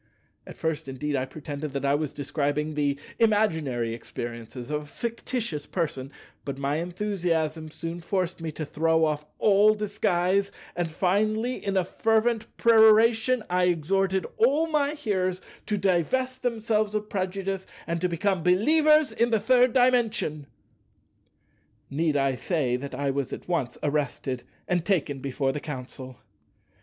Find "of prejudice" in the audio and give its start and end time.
16.95-17.67